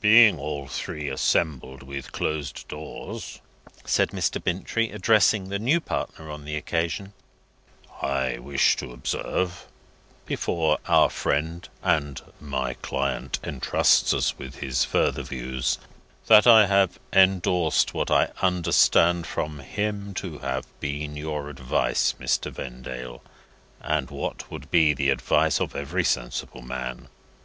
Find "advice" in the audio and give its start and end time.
21.48-22.16, 25.10-25.60